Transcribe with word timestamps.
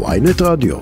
ויינט 0.00 0.42
רדיו. 0.42 0.76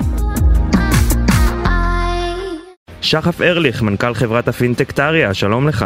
שחף 3.01 3.41
ארליך, 3.41 3.83
מנכ"ל 3.83 4.15
חברת 4.15 4.49
הפינטק 4.49 4.93
טריה, 4.93 5.35
שלום 5.35 5.69
לך. 5.69 5.85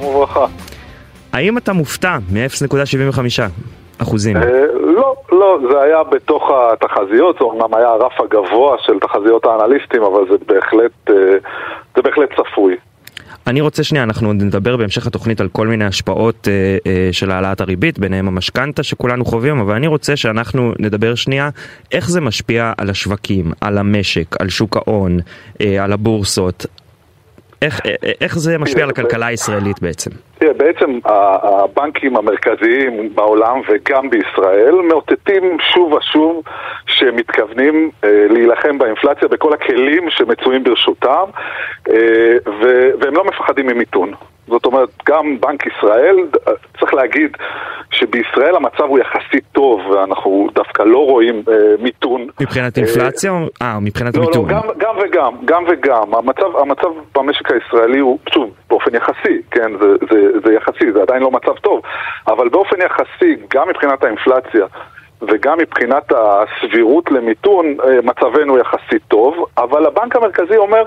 וברכה. 0.00 0.46
האם 1.32 1.58
אתה 1.58 1.72
מופתע 1.72 2.18
מ-0.75 2.32 3.18
אחוזים? 4.02 4.36
אה, 4.36 4.42
לא, 4.74 5.14
לא, 5.32 5.58
זה 5.70 5.80
היה 5.80 6.02
בתוך 6.02 6.50
התחזיות, 6.72 7.36
זה 7.38 7.44
אומנם 7.44 7.74
היה 7.74 7.88
הרף 7.88 8.20
הגבוה 8.20 8.76
של 8.78 8.98
תחזיות 8.98 9.44
האנליסטים, 9.44 10.02
אבל 10.02 10.28
זה 10.30 10.36
בהחלט, 10.46 11.10
אה, 11.10 11.14
זה 11.96 12.02
בהחלט 12.02 12.28
צפוי. 12.40 12.76
אני 13.46 13.60
רוצה 13.60 13.84
שנייה, 13.84 14.04
אנחנו 14.04 14.32
נדבר 14.32 14.76
בהמשך 14.76 15.06
התוכנית 15.06 15.40
על 15.40 15.48
כל 15.48 15.66
מיני 15.66 15.84
השפעות 15.84 16.48
אה, 16.48 16.52
אה, 16.86 17.12
של 17.12 17.30
העלאת 17.30 17.60
הריבית, 17.60 17.98
ביניהם 17.98 18.28
המשכנתה 18.28 18.82
שכולנו 18.82 19.24
חווים, 19.24 19.58
אבל 19.58 19.74
אני 19.74 19.86
רוצה 19.86 20.16
שאנחנו 20.16 20.72
נדבר 20.78 21.14
שנייה 21.14 21.50
איך 21.92 22.10
זה 22.10 22.20
משפיע 22.20 22.72
על 22.78 22.90
השווקים, 22.90 23.52
על 23.60 23.78
המשק, 23.78 24.36
על 24.40 24.48
שוק 24.48 24.76
ההון, 24.76 25.18
אה, 25.60 25.84
על 25.84 25.92
הבורסות. 25.92 26.66
איך, 27.62 27.80
אה, 27.86 27.94
אה, 28.04 28.12
איך 28.20 28.38
זה 28.38 28.58
משפיע 28.58 28.84
על 28.84 28.90
הכלכלה 28.90 29.26
הישראלית 29.26 29.82
בעצם? 29.82 30.10
תראה, 30.42 30.54
בעצם 30.54 30.98
הבנקים 31.04 32.16
המרכזיים 32.16 33.14
בעולם 33.14 33.60
וגם 33.68 34.10
בישראל 34.10 34.74
מאותתים 34.74 35.56
שוב 35.74 35.92
ושוב 35.92 36.42
שהם 36.86 37.16
מתכוונים 37.16 37.90
אה, 38.04 38.26
להילחם 38.30 38.78
באינפלציה 38.78 39.28
בכל 39.28 39.52
הכלים 39.52 40.10
שמצויים 40.10 40.64
ברשותם 40.64 41.24
אה, 41.90 42.36
והם 43.00 43.14
לא 43.14 43.24
מפחדים 43.24 43.66
ממיתון. 43.66 44.12
זאת 44.46 44.66
אומרת, 44.66 44.88
גם 45.06 45.40
בנק 45.40 45.66
ישראל, 45.66 46.16
צריך 46.78 46.94
להגיד 46.94 47.36
שבישראל 47.90 48.56
המצב 48.56 48.82
הוא 48.82 48.98
יחסית 48.98 49.44
טוב, 49.52 49.80
ואנחנו 49.86 50.48
דווקא 50.54 50.82
לא 50.82 50.98
רואים 50.98 51.42
אה, 51.48 51.54
מיתון. 51.82 52.26
מבחינת 52.40 52.78
אינפלציה 52.78 53.30
או 53.30 53.36
אה, 53.62 53.80
מבחינת 53.80 54.16
לא, 54.16 54.22
מיתון? 54.22 54.50
לא, 54.50 54.56
גם, 54.56 54.68
גם 54.78 54.94
וגם, 55.02 55.32
גם 55.44 55.64
וגם. 55.68 56.14
המצב, 56.14 56.56
המצב 56.56 56.88
במשק 57.14 57.50
הישראלי 57.50 57.98
הוא, 57.98 58.18
שוב, 58.34 58.50
באופן 58.70 58.94
יחסי, 58.94 59.42
כן, 59.50 59.72
זה, 59.80 59.86
זה, 60.10 60.31
זה 60.44 60.52
יחסי, 60.52 60.92
זה 60.92 61.02
עדיין 61.02 61.22
לא 61.22 61.30
מצב 61.30 61.56
טוב, 61.56 61.82
אבל 62.26 62.48
באופן 62.48 62.76
יחסי, 62.80 63.36
גם 63.54 63.68
מבחינת 63.68 64.04
האינפלציה, 64.04 64.66
וגם 65.22 65.58
מבחינת 65.58 66.12
הסבירות 66.16 67.10
למיתון, 67.10 67.76
אה, 67.84 67.98
מצבנו 68.02 68.58
יחסית 68.58 69.02
טוב, 69.08 69.46
אבל 69.58 69.86
הבנק 69.86 70.16
המרכזי 70.16 70.56
אומר, 70.56 70.84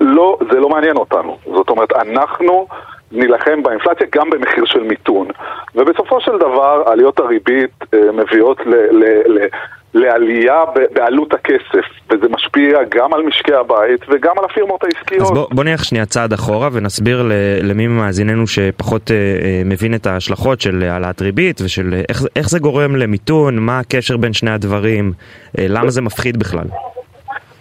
לא, 0.00 0.38
זה 0.52 0.60
לא 0.60 0.68
מעניין 0.68 0.96
אותנו. 0.96 1.38
זאת 1.44 1.70
אומרת, 1.70 1.92
אנחנו 1.92 2.66
נילחם 3.12 3.62
באינפלציה 3.62 4.06
גם 4.12 4.30
במחיר 4.30 4.64
של 4.64 4.82
מיתון. 4.82 5.28
ובסופו 5.74 6.20
של 6.20 6.38
דבר, 6.38 6.82
עליות 6.86 7.20
הריבית 7.20 7.70
אה, 7.94 8.12
מביאות 8.12 8.60
ל... 8.66 8.74
ל, 8.74 9.04
ל 9.26 9.46
לעלייה 9.94 10.64
בעלות 10.92 11.34
הכסף, 11.34 11.86
וזה 12.10 12.28
משפיע 12.30 12.78
גם 12.88 13.14
על 13.14 13.22
משקי 13.22 13.54
הבית 13.54 14.00
וגם 14.08 14.38
על 14.38 14.44
הפירמות 14.44 14.84
העסקיות. 14.84 15.22
אז 15.22 15.30
בוא, 15.30 15.46
בוא 15.50 15.64
נלך 15.64 15.84
שנייה 15.84 16.06
צעד 16.06 16.32
אחורה 16.32 16.68
ונסביר 16.72 17.30
למי 17.62 17.86
ממאזיננו 17.86 18.46
שפחות 18.46 19.10
אה, 19.10 19.16
אה, 19.16 19.62
מבין 19.64 19.94
את 19.94 20.06
ההשלכות 20.06 20.60
של 20.60 20.82
העלאת 20.82 21.22
ריבית 21.22 21.60
ושל 21.60 21.94
אה, 21.94 22.02
איך, 22.08 22.22
איך 22.36 22.48
זה 22.48 22.58
גורם 22.58 22.96
למיתון, 22.96 23.58
מה 23.58 23.78
הקשר 23.78 24.16
בין 24.16 24.32
שני 24.32 24.50
הדברים, 24.50 25.12
אה, 25.58 25.66
למה 25.68 25.90
זה 25.90 26.02
מפחיד 26.02 26.36
בכלל. 26.36 26.64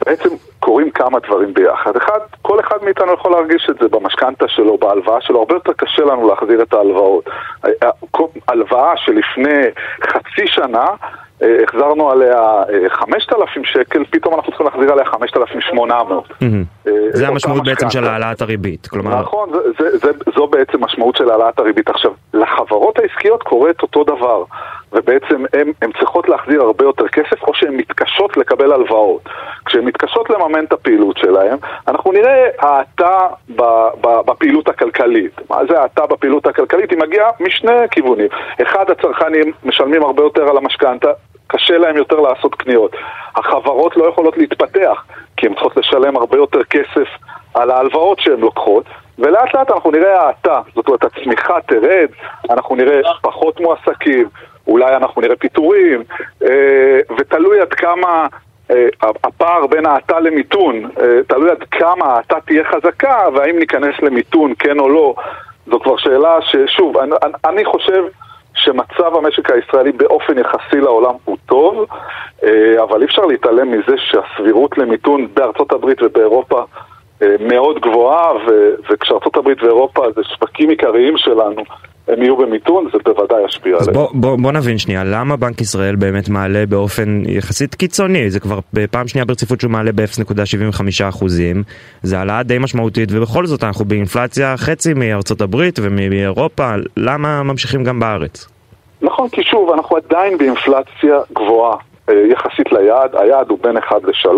בעצם 0.05 0.29
קורים 0.59 0.91
כמה 0.91 1.19
דברים 1.19 1.53
ביחד. 1.53 1.95
אחד, 1.95 2.19
כל 2.41 2.59
אחד 2.59 2.77
מאיתנו 2.83 3.13
יכול 3.13 3.31
להרגיש 3.31 3.67
את 3.69 3.75
זה 3.81 3.87
במשכנתה 3.87 4.47
שלו, 4.47 4.77
בהלוואה 4.77 5.21
שלו, 5.21 5.39
הרבה 5.39 5.53
יותר 5.53 5.73
קשה 5.73 6.01
לנו 6.01 6.27
להחזיר 6.27 6.61
את 6.61 6.73
ההלוואות. 6.73 7.29
הלוואה 8.47 8.97
שלפני 8.97 9.63
חצי 10.01 10.47
שנה 10.47 10.85
החזרנו 11.41 12.11
עליה 12.11 12.63
5,000 12.89 13.61
אה, 13.61 13.67
שקל, 13.71 14.03
פתאום 14.11 14.33
אנחנו 14.33 14.51
צריכים 14.51 14.65
להחזיר 14.65 14.91
עליה 14.91 15.05
5,800. 15.05 16.27
אה, 16.41 16.47
זה 17.09 17.27
המשמעות 17.27 17.63
בעצם 17.63 17.89
של 17.89 18.03
העלאת 18.03 18.41
הריבית, 18.41 18.87
כלומר... 18.87 19.21
נכון, 19.21 19.49
זו 20.35 20.47
בעצם 20.47 20.83
משמעות 20.83 21.15
של 21.15 21.29
העלאת 21.29 21.59
הריבית. 21.59 21.89
עכשיו, 21.89 22.11
לחברות 22.33 22.99
העסקיות 22.99 23.43
קורה 23.43 23.69
את 23.69 23.81
אותו 23.81 24.03
דבר, 24.03 24.43
ובעצם 24.93 25.43
הן 25.81 25.91
צריכות 25.99 26.29
להחזיר 26.29 26.61
הרבה 26.61 26.85
יותר 26.85 27.07
כסף, 27.07 27.43
או 27.43 27.53
שהן 27.53 27.75
מתקשות 27.77 28.37
לקבל 28.37 28.71
הלוואות. 28.71 29.29
כשהן 29.65 29.85
מתקשות 29.85 30.29
לממן 30.29 30.65
את 30.65 30.73
הפעילות 30.73 31.17
שלהן, 31.17 31.57
אנחנו 31.87 32.11
נראה 32.11 32.47
האטה 32.59 33.17
בפעילות 34.25 34.69
הכלכלית. 34.69 35.31
מה 35.49 35.57
זה 35.69 35.79
האטה 35.79 36.05
בפעילות 36.05 36.47
הכלכלית? 36.47 36.91
היא 36.91 36.99
מגיעה 36.99 37.29
משני 37.39 37.87
כיוונים. 37.91 38.27
אחד, 38.61 38.91
הצרכנים 38.91 39.51
משלמים 39.65 40.03
הרבה 40.03 40.23
יותר 40.23 40.49
על 40.49 40.57
המשכנתה, 40.57 41.11
קשה 41.47 41.77
להם 41.77 41.97
יותר 41.97 42.19
לעשות 42.19 42.55
קניות. 42.55 42.91
החברות 43.35 43.97
לא 43.97 44.05
יכולות 44.05 44.37
להתפתח, 44.37 45.03
כי 45.37 45.47
הן 45.47 45.53
צריכות 45.53 45.77
לשלם 45.77 46.17
הרבה 46.17 46.37
יותר 46.37 46.63
כסף 46.63 47.07
על 47.53 47.71
ההלוואות 47.71 48.19
שהן 48.19 48.39
לוקחות, 48.39 48.85
ולאט 49.19 49.53
לאט 49.55 49.71
אנחנו 49.71 49.91
נראה 49.91 50.21
האטה, 50.21 50.61
זאת 50.75 50.87
אומרת 50.87 51.03
הצמיחה 51.03 51.61
תרד, 51.61 52.07
אנחנו 52.49 52.75
נראה 52.75 53.01
פחות 53.21 53.59
מועסקים, 53.59 54.29
אולי 54.67 54.95
אנחנו 54.95 55.21
נראה 55.21 55.35
פיטורים, 55.35 56.03
אה, 56.43 56.99
ותלוי 57.17 57.61
עד 57.61 57.73
כמה 57.73 58.27
אה, 58.71 58.87
הפער 59.23 59.67
בין 59.67 59.85
האטה 59.85 60.19
למיתון, 60.19 60.89
אה, 61.01 61.23
תלוי 61.27 61.51
עד 61.51 61.63
כמה 61.71 62.05
האטה 62.05 62.35
תהיה 62.45 62.63
חזקה, 62.63 63.17
והאם 63.33 63.59
ניכנס 63.59 63.95
למיתון, 64.01 64.53
כן 64.59 64.79
או 64.79 64.89
לא, 64.89 65.15
זו 65.67 65.79
כבר 65.79 65.97
שאלה 65.97 66.37
ששוב, 66.41 66.97
אני, 66.97 67.11
אני 67.45 67.65
חושב 67.65 68.03
שמצב 68.57 69.15
המשק 69.15 69.51
הישראלי 69.51 69.91
באופן 69.91 70.37
יחסי 70.37 70.81
לעולם 70.81 71.13
הוא 71.25 71.37
טוב, 71.45 71.85
אבל 72.83 73.01
אי 73.01 73.05
אפשר 73.05 73.21
להתעלם 73.25 73.71
מזה 73.71 73.95
שהסבירות 73.97 74.77
למיתון 74.77 75.27
בארצות 75.33 75.71
הברית 75.71 76.01
ובאירופה 76.01 76.63
מאוד 77.21 77.79
גבוהה, 77.79 78.31
וכשארצות 78.91 79.35
הברית 79.37 79.63
ואירופה 79.63 80.05
זה 80.15 80.21
שווקים 80.23 80.69
עיקריים 80.69 81.13
שלנו. 81.17 81.63
הם 82.07 82.21
יהיו 82.21 82.37
במיתון, 82.37 82.87
זה 82.93 82.97
בוודאי 83.05 83.45
ישפיע 83.45 83.77
עליהם. 83.77 83.93
בוא, 83.93 84.07
בוא, 84.13 84.37
בוא 84.41 84.51
נבין 84.51 84.77
שנייה, 84.77 85.03
למה 85.03 85.35
בנק 85.35 85.61
ישראל 85.61 85.95
באמת 85.95 86.29
מעלה 86.29 86.65
באופן 86.65 87.21
יחסית 87.27 87.75
קיצוני? 87.75 88.29
זה 88.29 88.39
כבר 88.39 88.59
פעם 88.91 89.07
שנייה 89.07 89.25
ברציפות 89.25 89.61
שהוא 89.61 89.71
מעלה 89.71 89.91
ב-0.75 89.91 91.09
אחוזים, 91.09 91.63
זה 92.03 92.19
העלאה 92.19 92.43
די 92.43 92.57
משמעותית, 92.59 93.09
ובכל 93.11 93.45
זאת 93.45 93.63
אנחנו 93.63 93.85
באינפלציה 93.85 94.57
חצי 94.57 94.93
מארצות 94.93 95.41
הברית 95.41 95.79
ומאירופה, 95.81 96.69
למה 96.97 97.43
ממשיכים 97.43 97.83
גם 97.83 97.99
בארץ? 97.99 98.47
נכון, 99.01 99.29
כי 99.29 99.43
שוב, 99.43 99.71
אנחנו 99.73 99.97
עדיין 99.97 100.37
באינפלציה 100.37 101.19
גבוהה. 101.33 101.77
אה, 102.09 102.23
יחסית 102.27 102.71
ליעד, 102.71 103.15
היעד 103.15 103.49
הוא 103.49 103.59
בין 103.61 103.77
1 103.77 104.03
ל-3, 104.03 104.29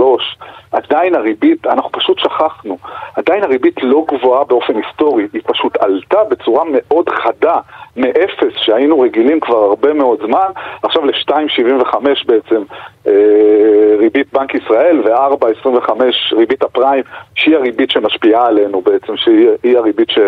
עדיין 0.72 1.16
הריבית, 1.16 1.68
אנחנו 1.68 1.92
פשוט 1.92 2.20
שכחנו, 2.20 2.78
עדיין 3.16 3.44
הריבית 3.44 3.84
לא 3.84 4.06
גבוהה 4.08 4.44
באופן 4.44 4.74
היסטורי, 4.76 5.28
היא 5.34 5.42
פשוט 5.46 5.78
עלתה 5.78 6.24
בצורה 6.24 6.64
מאוד 6.72 7.10
חדה, 7.10 7.60
מאפס 7.98 8.54
שהיינו 8.58 9.00
רגילים 9.00 9.40
כבר 9.40 9.58
הרבה 9.58 9.94
מאוד 9.94 10.20
זמן, 10.26 10.48
עכשיו 10.84 11.06
ל-2.75 11.06 11.96
בעצם 12.26 12.64
אה, 13.08 13.96
ריבית 13.98 14.34
בנק 14.34 14.56
ישראל 14.56 15.02
ו-4.25 15.06 15.92
ריבית 16.32 16.64
הפריים, 16.64 17.04
שהיא 17.36 17.56
הריבית 17.56 17.92
שמשפיעה 17.92 18.48
עלינו 18.48 18.82
בעצם, 18.82 19.18
שהיא 19.18 19.78
הריבית 19.78 20.10
ש... 20.10 20.20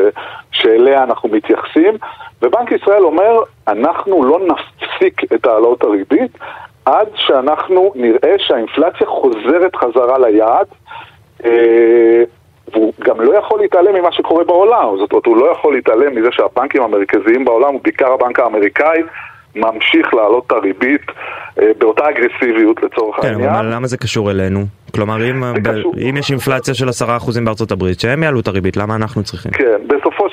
שאליה 0.51 1.03
אנחנו 1.03 1.29
מתייחסים, 1.29 1.97
ובנק 2.41 2.71
ישראל 2.71 3.03
אומר, 3.03 3.39
אנחנו 3.67 4.23
לא 4.23 4.39
נפסיק 4.39 5.21
את 5.33 5.45
העלאות 5.45 5.83
הריבית 5.83 6.31
עד 6.91 7.07
שאנחנו 7.15 7.91
נראה 7.95 8.35
שהאינפלציה 8.37 9.07
חוזרת 9.07 9.75
חזרה 9.75 10.17
ליעד, 10.17 10.67
אה, 11.45 12.23
והוא 12.73 12.93
גם 12.99 13.21
לא 13.21 13.37
יכול 13.37 13.59
להתעלם 13.59 13.95
ממה 13.95 14.11
שקורה 14.11 14.43
בעולם, 14.43 14.97
זאת 14.97 15.11
אומרת, 15.11 15.25
הוא 15.25 15.37
לא 15.37 15.51
יכול 15.51 15.73
להתעלם 15.73 16.15
מזה 16.15 16.27
שהבנקים 16.31 16.83
המרכזיים 16.83 17.45
בעולם, 17.45 17.75
ובעיקר 17.75 18.11
הבנק 18.13 18.39
האמריקאי, 18.39 19.01
ממשיך 19.55 20.13
להעלות 20.13 20.43
את 20.47 20.51
הריבית 20.51 21.01
אה, 21.61 21.71
באותה 21.79 22.03
אגרסיביות 22.09 22.83
לצורך 22.83 23.15
כן, 23.15 23.27
העניין. 23.27 23.49
כן, 23.49 23.55
אבל 23.55 23.73
למה 23.73 23.87
זה 23.87 23.97
קשור 23.97 24.31
אלינו? 24.31 24.59
כלומר, 24.95 25.29
אם, 25.29 25.43
ב- 25.63 25.97
אם 26.09 26.17
יש 26.17 26.31
אינפלציה 26.31 26.73
של 26.73 26.89
10% 26.89 27.45
בארצות 27.45 27.71
הברית, 27.71 27.99
שהם 27.99 28.23
יעלו 28.23 28.39
את 28.39 28.47
הריבית, 28.47 28.77
למה 28.77 28.95
אנחנו 28.95 29.23
צריכים? 29.23 29.51
כן, 29.51 29.87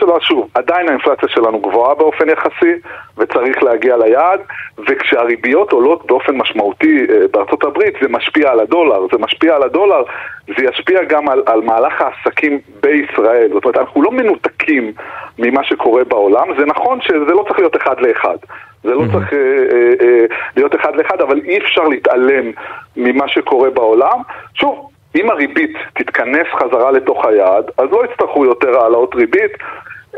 דבר, 0.08 0.20
שוב, 0.20 0.48
עדיין 0.54 0.88
האינפלציה 0.88 1.28
שלנו 1.28 1.60
גבוהה 1.60 1.94
באופן 1.94 2.28
יחסי, 2.28 2.72
וצריך 3.18 3.62
להגיע 3.62 3.96
ליעד, 3.96 4.40
וכשהריביות 4.78 5.72
עולות 5.72 6.06
באופן 6.06 6.36
משמעותי 6.36 7.06
אה, 7.10 7.28
בארצות 7.32 7.64
הברית, 7.64 7.94
זה 8.02 8.08
משפיע 8.08 8.50
על 8.50 8.60
הדולר. 8.60 9.06
זה 9.12 9.18
משפיע 9.18 9.56
על 9.56 9.62
הדולר, 9.62 10.02
זה 10.46 10.64
ישפיע 10.64 11.04
גם 11.04 11.28
על, 11.28 11.42
על 11.46 11.60
מהלך 11.60 12.00
העסקים 12.00 12.58
בישראל. 12.80 13.50
זאת 13.52 13.64
אומרת, 13.64 13.78
אנחנו 13.78 14.02
לא 14.02 14.10
מנותקים 14.10 14.92
ממה 15.38 15.64
שקורה 15.64 16.04
בעולם. 16.04 16.46
זה 16.58 16.66
נכון 16.66 17.00
שזה 17.00 17.32
לא 17.34 17.44
צריך 17.48 17.58
להיות 17.58 17.76
אחד 17.76 18.00
לאחד. 18.00 18.36
זה 18.82 18.94
לא 18.94 19.02
צריך 19.12 19.32
אה, 19.32 19.38
אה, 19.38 20.06
אה, 20.06 20.24
להיות 20.56 20.74
אחד 20.74 20.96
לאחד, 20.96 21.20
אבל 21.20 21.40
אי 21.44 21.58
אפשר 21.58 21.82
להתעלם 21.82 22.50
ממה 22.96 23.28
שקורה 23.28 23.70
בעולם. 23.70 24.20
שוב, 24.54 24.90
אם 25.16 25.30
הריבית 25.30 25.76
תתכנס 25.94 26.46
חזרה 26.52 26.90
לתוך 26.90 27.24
היעד, 27.24 27.70
אז 27.78 27.88
לא 27.90 28.04
יצטרכו 28.04 28.44
יותר 28.44 28.78
העלאות 28.78 29.14
ריבית. 29.14 29.52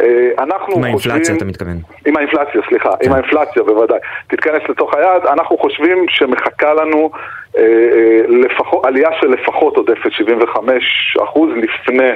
אה, 0.01 0.31
אנחנו 0.39 0.75
עם 0.77 0.85
האינפלציה 0.85 1.19
חושבים, 1.19 1.37
אתה 1.37 1.45
מתכוון. 1.45 1.77
עם 2.07 2.17
האינפלציה, 2.17 2.61
סליחה, 2.69 2.91
כן. 3.01 3.07
עם 3.07 3.13
האינפלציה 3.13 3.63
בוודאי. 3.63 3.99
תתכנס 4.27 4.63
לתוך 4.69 4.95
היעד, 4.95 5.27
אנחנו 5.27 5.59
חושבים 5.59 6.07
שמחכה 6.09 6.75
לנו 6.75 7.11
לפחות, 8.29 8.87
עלייה 8.87 9.11
של 9.21 9.27
לפחות 9.27 9.77
עוד 9.77 9.91
0.75% 9.91 11.39
לפני 11.57 12.11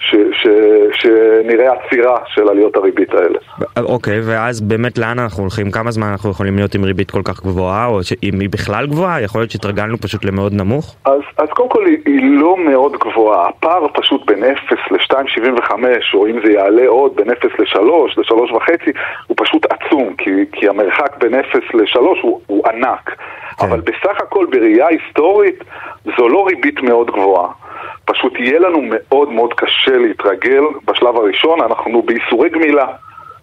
ש, 0.00 0.14
ש, 0.32 0.46
שנראה 0.92 1.72
עצירה 1.72 2.18
של 2.26 2.48
עליות 2.48 2.76
הריבית 2.76 3.14
האלה. 3.14 3.38
אוקיי, 3.76 4.20
ואז 4.24 4.60
באמת 4.60 4.98
לאן 4.98 5.18
אנחנו 5.18 5.42
הולכים? 5.42 5.70
כמה 5.70 5.90
זמן 5.90 6.06
אנחנו 6.06 6.30
יכולים 6.30 6.56
להיות 6.56 6.74
עם 6.74 6.84
ריבית 6.84 7.10
כל 7.10 7.22
כך 7.24 7.40
גבוהה, 7.40 7.86
או 7.86 8.00
אם 8.22 8.40
היא 8.40 8.48
בכלל 8.50 8.86
גבוהה? 8.86 9.20
יכול 9.20 9.40
להיות 9.40 9.50
שהתרגלנו 9.50 9.98
פשוט 9.98 10.24
למאוד 10.24 10.52
נמוך? 10.52 10.94
אז, 11.04 11.20
אז 11.38 11.48
קודם 11.48 11.68
כל 11.68 11.86
היא, 11.86 11.98
היא 12.06 12.40
לא 12.40 12.56
מאוד 12.56 12.92
גבוהה. 12.92 13.48
הפער 13.48 13.86
פשוט 13.94 14.26
בין 14.26 14.44
0 14.44 14.78
ל-2.75, 14.90 15.72
או 16.14 16.26
אם 16.26 16.38
זה 16.44 16.52
יעלה 16.52 16.88
עוד 16.88 17.16
בין 17.16 17.30
0 17.30 17.44
ל-3, 17.58 17.80
ל-3.5, 18.16 18.90
הוא 19.26 19.36
פשוט 19.40 19.66
עצום, 19.70 20.14
כי, 20.18 20.30
כי 20.52 20.68
המרחק 20.68 21.16
בין 21.20 21.34
0 21.34 21.54
ל-3 21.74 21.98
הוא, 22.22 22.40
הוא 22.46 22.68
ענק. 22.68 23.16
כן. 23.60 23.66
אבל 23.66 23.80
בסך 23.80 24.20
הכל 24.20 24.46
בראייה 24.50 24.86
היסטורית 24.88 25.64
זו 26.16 26.28
לא 26.28 26.46
ריבית 26.46 26.82
מאוד 26.82 27.10
גבוהה. 27.10 27.48
פשוט 28.04 28.32
יהיה 28.38 28.58
לנו 28.58 28.82
מאוד 28.82 29.32
מאוד 29.32 29.54
קשה 29.54 29.96
להתרגל 29.96 30.62
בשלב 30.84 31.16
הראשון, 31.16 31.60
אנחנו 31.60 32.02
בייסורי 32.02 32.48
גמילה. 32.48 32.86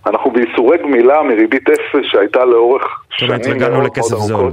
אנחנו 0.06 0.32
בייסורי 0.32 0.78
גמילה 0.78 1.24
מריבית 1.24 1.70
אפס 1.70 2.04
שהייתה 2.04 2.46
לאורך 2.46 3.02
שנים 3.10 3.30
מאוד 3.30 3.42
ארוכות. 3.42 3.56
התרגלנו 3.56 3.82
לכסף 3.82 4.16
זול. 4.16 4.52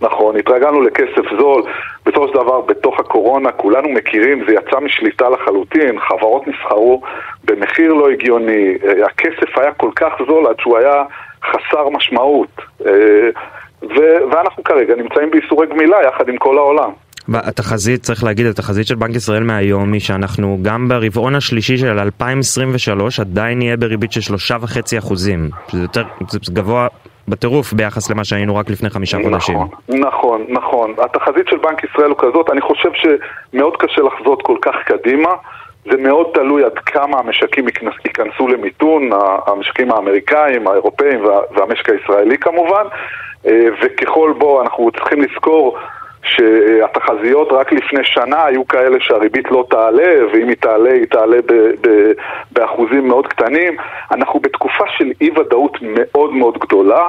נכון, 0.00 0.36
התרגלנו 0.36 0.82
לכסף 0.82 1.38
זול, 1.38 1.62
בסופו 2.06 2.28
של 2.28 2.34
דבר 2.34 2.60
בתוך 2.60 3.00
הקורונה 3.00 3.52
כולנו 3.52 3.88
מכירים, 3.88 4.44
זה 4.48 4.54
יצא 4.54 4.80
משליטה 4.80 5.28
לחלוטין, 5.28 6.00
חברות 6.00 6.48
נסחרו 6.48 7.02
במחיר 7.44 7.92
לא 7.92 8.10
הגיוני, 8.10 8.74
אה, 8.84 9.06
הכסף 9.06 9.58
היה 9.58 9.72
כל 9.72 9.90
כך 9.96 10.12
זול 10.26 10.46
עד 10.46 10.60
שהוא 10.60 10.78
היה 10.78 11.04
חסר 11.44 11.88
משמעות, 11.88 12.60
אה, 13.82 13.88
ואנחנו 14.30 14.64
כרגע 14.64 14.94
נמצאים 14.94 15.30
בייסורי 15.30 15.66
גמילה 15.66 15.96
יחד 16.08 16.28
עם 16.28 16.36
כל 16.36 16.58
העולם. 16.58 16.90
התחזית, 17.34 18.02
צריך 18.02 18.24
להגיד, 18.24 18.46
התחזית 18.46 18.86
של 18.86 18.94
בנק 18.94 19.16
ישראל 19.16 19.42
מהיום 19.42 19.92
היא 19.92 20.00
שאנחנו 20.00 20.58
גם 20.62 20.88
ברבעון 20.88 21.34
השלישי 21.34 21.76
של 21.76 21.98
2023 21.98 23.20
עדיין 23.20 23.58
נהיה 23.58 23.76
בריבית 23.76 24.12
של 24.12 24.20
שלושה 24.20 24.56
וחצי 24.60 24.98
אחוזים. 24.98 25.50
שזה 25.68 25.82
יותר, 25.82 26.02
זה 26.28 26.38
גבוה 26.52 26.86
בטירוף 27.28 27.72
ביחס 27.72 28.10
למה 28.10 28.24
שהיינו 28.24 28.56
רק 28.56 28.70
לפני 28.70 28.90
חמישה 28.90 29.18
נכון, 29.18 29.32
חודשים. 29.32 29.58
נכון, 29.88 30.44
נכון. 30.48 30.94
התחזית 31.04 31.48
של 31.48 31.56
בנק 31.56 31.84
ישראל 31.84 32.08
הוא 32.10 32.18
כזאת, 32.18 32.50
אני 32.50 32.60
חושב 32.60 32.88
שמאוד 32.94 33.76
קשה 33.76 34.02
לחזות 34.02 34.42
כל 34.42 34.56
כך 34.62 34.74
קדימה. 34.86 35.30
זה 35.84 35.96
מאוד 35.98 36.26
תלוי 36.34 36.64
עד 36.64 36.78
כמה 36.78 37.18
המשקים 37.18 37.66
ייכנסו 38.04 38.48
למיתון, 38.48 39.10
המשקים 39.46 39.92
האמריקאים, 39.92 40.68
האירופאים 40.68 41.24
והמשק 41.56 41.88
הישראלי 41.88 42.38
כמובן. 42.38 42.84
אה, 43.46 43.68
וככל 43.82 44.34
בו 44.38 44.62
אנחנו 44.62 44.90
צריכים 44.90 45.22
לזכור 45.22 45.78
שהתחזיות 46.22 47.52
רק 47.52 47.72
לפני 47.72 48.00
שנה 48.02 48.44
היו 48.44 48.68
כאלה 48.68 48.96
שהריבית 49.00 49.50
לא 49.50 49.66
תעלה, 49.70 50.12
ואם 50.32 50.48
היא 50.48 50.56
תעלה, 50.60 50.92
היא 50.92 51.06
תעלה 51.10 51.36
ב- 51.46 51.86
ב- 51.86 52.12
באחוזים 52.52 53.08
מאוד 53.08 53.26
קטנים. 53.26 53.76
אנחנו 54.12 54.40
בתקופה 54.40 54.84
של 54.98 55.12
אי 55.20 55.30
ודאות 55.30 55.78
מאוד 55.82 56.32
מאוד 56.32 56.58
גדולה. 56.58 57.06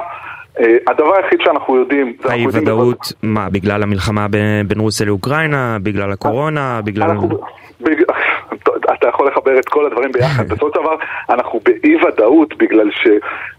Uh, 0.58 0.62
הדבר 0.86 1.16
היחיד 1.16 1.40
שאנחנו 1.44 1.76
יודעים... 1.76 2.16
האי 2.24 2.46
ודאות. 2.52 3.12
מה, 3.22 3.50
בגלל 3.50 3.82
המלחמה 3.82 4.26
בין 4.66 4.80
רוסיה 4.80 5.06
לאוקראינה? 5.06 5.76
בגלל 5.82 6.12
הקורונה? 6.12 6.80
בגלל... 6.84 7.10
אנחנו... 7.10 7.28
יכול 9.28 9.32
לחבר 9.32 9.58
את 9.58 9.68
כל 9.68 9.86
הדברים 9.86 10.12
ביחד. 10.12 10.48
בסופו 10.48 10.68
של 10.74 10.80
דבר 10.80 10.94
אנחנו 11.30 11.60
באי 11.64 11.96
ודאות 11.96 12.56
בגלל, 12.56 12.90
ש, 12.90 13.08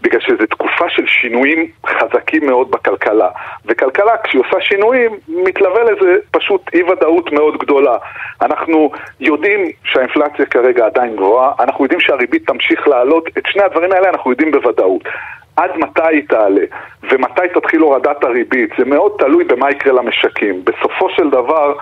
בגלל 0.01 0.21
שזו 0.21 0.45
תקופה 0.49 0.89
של 0.89 1.07
שינויים 1.07 1.67
חזקים 1.87 2.45
מאוד 2.45 2.71
בכלכלה. 2.71 3.29
וכלכלה 3.65 4.17
כשהיא 4.23 4.41
עושה 4.41 4.61
שינויים 4.61 5.11
מתלווה 5.27 5.83
לזה 5.83 6.15
פשוט 6.31 6.61
אי 6.73 6.83
ודאות 6.83 7.31
מאוד 7.31 7.57
גדולה. 7.57 7.97
אנחנו 8.41 8.91
יודעים 9.19 9.71
שהאינפלציה 9.83 10.45
כרגע 10.45 10.85
עדיין 10.85 11.15
גבוהה, 11.15 11.51
אנחנו 11.59 11.85
יודעים 11.85 11.99
שהריבית 11.99 12.47
תמשיך 12.47 12.87
לעלות, 12.87 13.27
את 13.37 13.43
שני 13.47 13.63
הדברים 13.63 13.91
האלה 13.91 14.09
אנחנו 14.09 14.31
יודעים 14.31 14.51
בוודאות. 14.51 15.03
עד 15.55 15.71
מתי 15.77 16.07
היא 16.09 16.23
תעלה 16.29 16.61
ומתי 17.11 17.41
תתחיל 17.53 17.81
הורדת 17.81 18.23
הריבית, 18.23 18.69
זה 18.77 18.85
מאוד 18.85 19.11
תלוי 19.19 19.43
במה 19.43 19.71
יקרה 19.71 19.93
למשקים. 19.93 20.61
בסופו 20.63 21.09
של 21.09 21.29
דבר, 21.29 21.73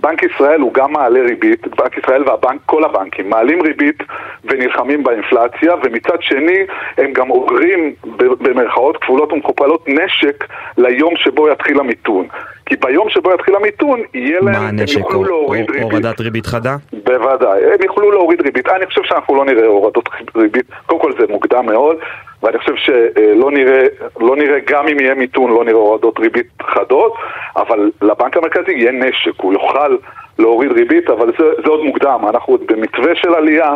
בנק 0.00 0.22
ישראל 0.22 0.60
הוא 0.60 0.74
גם 0.74 0.92
מעלה 0.92 1.20
ריבית, 1.20 1.66
בנק 1.66 1.98
ישראל 1.98 2.22
וכל 2.22 2.84
הבנקים 2.84 3.30
מעלים 3.30 3.62
ריבית 3.62 4.02
ונלחמים 4.44 5.02
באינפלציה, 5.02 5.74
ומצד 5.84 6.22
שני 6.22 6.58
הם 6.98 7.12
גם 7.12 7.30
אוגרים 7.30 7.94
במרכאות 8.16 8.96
כפולות 8.96 9.32
ומכופלות 9.32 9.88
נשק 9.88 10.44
ליום 10.78 11.16
שבו 11.16 11.48
יתחיל 11.48 11.80
המיתון. 11.80 12.28
כי 12.70 12.76
ביום 12.76 13.10
שבו 13.10 13.34
יתחיל 13.34 13.56
המיתון, 13.56 14.00
יהיה 14.14 14.40
להם, 14.40 14.54
הם 14.54 14.76
יוכלו 14.98 15.24
להוריד 15.24 15.70
ריבית. 15.70 15.82
הורדת 15.82 16.20
ריבית 16.20 16.46
חדה? 16.46 16.76
בוודאי, 16.92 17.64
הם 17.64 17.78
יוכלו 17.84 18.10
להוריד 18.10 18.40
ריבית. 18.40 18.68
אני 18.68 18.86
חושב 18.86 19.00
שאנחנו 19.04 19.34
לא 19.34 19.44
נראה 19.44 19.66
הורדות 19.66 20.08
ריבית, 20.36 20.66
קודם 20.86 21.00
כל 21.00 21.12
זה 21.20 21.26
מוקדם 21.28 21.66
מאוד, 21.66 21.96
ואני 22.42 22.58
חושב 22.58 22.76
שלא 22.76 23.50
נראה, 23.50 23.82
לא 24.20 24.36
נראה, 24.36 24.58
גם 24.66 24.88
אם 24.88 25.00
יהיה 25.00 25.14
מיתון, 25.14 25.50
לא 25.50 25.64
נראה 25.64 25.78
הורדות 25.78 26.18
ריבית 26.18 26.46
חדות, 26.62 27.14
אבל 27.56 27.90
לבנק 28.02 28.36
המרכזי 28.36 28.72
יהיה 28.72 28.92
נשק, 28.92 29.40
הוא 29.40 29.52
יוכל 29.52 29.96
להוריד 30.38 30.72
ריבית, 30.72 31.10
אבל 31.10 31.32
זה, 31.38 31.44
זה 31.64 31.70
עוד 31.70 31.84
מוקדם, 31.84 32.20
אנחנו 32.28 32.54
עוד 32.54 32.62
במתווה 32.66 33.14
של 33.14 33.34
עלייה. 33.34 33.74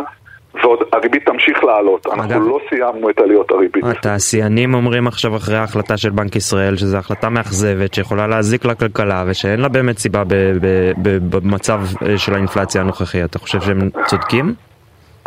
ועוד 0.63 0.79
הריבית 0.93 1.25
תמשיך 1.25 1.63
לעלות, 1.63 2.07
אנחנו 2.07 2.23
אגב, 2.23 2.41
לא 2.47 2.59
סיימנו 2.69 3.09
את 3.09 3.19
עליות 3.19 3.51
הריבית. 3.51 3.83
התעשיינים 3.85 4.73
אומרים 4.73 5.07
עכשיו 5.07 5.35
אחרי 5.35 5.57
ההחלטה 5.57 5.97
של 5.97 6.09
בנק 6.09 6.35
ישראל 6.35 6.75
שזו 6.75 6.97
החלטה 6.97 7.29
מאכזבת 7.29 7.93
שיכולה 7.93 8.27
להזיק 8.27 8.65
לכלכלה 8.65 9.23
ושאין 9.27 9.59
לה 9.59 9.67
באמת 9.67 9.97
סיבה 9.97 10.23
במצב 11.31 11.79
אה, 12.05 12.17
של 12.17 12.33
האינפלציה 12.33 12.81
הנוכחי, 12.81 13.23
אתה 13.23 13.39
חושב 13.39 13.61
שהם 13.61 13.89
צודקים? 14.05 14.53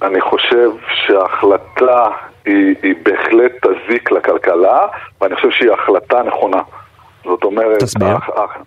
אני 0.02 0.20
חושב 0.20 0.70
שההחלטה 1.06 2.04
היא, 2.44 2.74
היא 2.82 2.94
בהחלט 3.02 3.52
תזיק 3.66 4.10
לכלכלה 4.10 4.80
ואני 5.20 5.34
חושב 5.36 5.50
שהיא 5.50 5.72
החלטה 5.72 6.22
נכונה. 6.22 6.62
זאת 7.24 7.44
אומרת, 7.44 7.82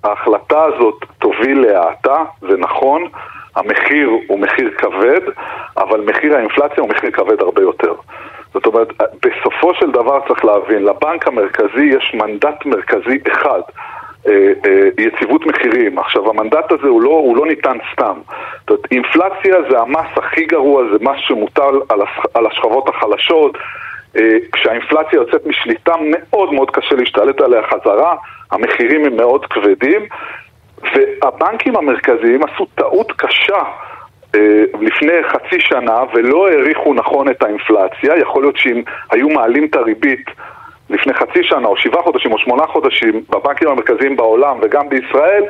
ההחלטה 0.03 0.63
הזאת 0.63 0.95
תוביל 1.19 1.61
להאטה, 1.61 2.23
זה 2.41 2.57
נכון, 2.57 3.01
המחיר 3.55 4.09
הוא 4.27 4.39
מחיר 4.39 4.71
כבד, 4.77 5.21
אבל 5.77 6.01
מחיר 6.01 6.35
האינפלציה 6.35 6.77
הוא 6.77 6.89
מחיר 6.89 7.11
כבד 7.11 7.41
הרבה 7.41 7.61
יותר. 7.61 7.93
זאת 8.53 8.65
אומרת, 8.65 8.87
בסופו 9.25 9.73
של 9.73 9.91
דבר 9.91 10.19
צריך 10.27 10.45
להבין, 10.45 10.83
לבנק 10.83 11.27
המרכזי 11.27 11.83
יש 11.83 12.11
מנדט 12.13 12.65
מרכזי 12.65 13.17
אחד, 13.31 13.61
אה, 14.27 14.33
אה, 14.65 14.89
יציבות 14.97 15.45
מחירים. 15.45 15.99
עכשיו, 15.99 16.29
המנדט 16.29 16.71
הזה 16.71 16.87
הוא 16.87 17.01
לא, 17.01 17.09
הוא 17.09 17.37
לא 17.37 17.45
ניתן 17.45 17.77
סתם. 17.93 18.19
זאת 18.59 18.69
אומרת, 18.69 18.85
אינפלציה 18.91 19.55
זה 19.69 19.79
המס 19.79 20.17
הכי 20.17 20.45
גרוע, 20.45 20.83
זה 20.91 20.97
מס 21.01 21.17
שמוטל 21.27 21.79
על, 21.89 22.01
הש, 22.01 22.19
על 22.33 22.45
השכבות 22.45 22.89
החלשות. 22.89 23.57
אה, 24.17 24.37
כשהאינפלציה 24.51 25.17
יוצאת 25.17 25.45
משליטה 25.45 25.93
מאוד 26.01 26.53
מאוד 26.53 26.71
קשה 26.71 26.95
להשתלט 26.95 27.41
עליה 27.41 27.61
חזרה, 27.63 28.15
המחירים 28.51 29.05
הם 29.05 29.15
מאוד 29.15 29.45
כבדים, 29.45 30.05
והבנקים 30.83 31.75
המרכזיים 31.75 32.41
עשו 32.43 32.65
טעות 32.75 33.11
קשה 33.11 33.63
אה, 34.35 34.63
לפני 34.81 35.23
חצי 35.23 35.59
שנה 35.59 36.03
ולא 36.13 36.47
העריכו 36.47 36.93
נכון 36.93 37.29
את 37.29 37.43
האינפלציה. 37.43 38.17
יכול 38.17 38.43
להיות 38.43 38.57
שאם 38.57 38.81
היו 39.11 39.29
מעלים 39.29 39.65
את 39.65 39.75
הריבית 39.75 40.25
לפני 40.89 41.13
חצי 41.13 41.43
שנה 41.43 41.67
או 41.67 41.77
שבעה 41.77 42.03
חודשים 42.03 42.33
או 42.33 42.39
שמונה 42.39 42.67
חודשים 42.67 43.23
בבנקים 43.29 43.69
המרכזיים 43.69 44.15
בעולם 44.15 44.57
וגם 44.61 44.89
בישראל, 44.89 45.43